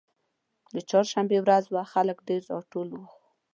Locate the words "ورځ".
1.41-1.65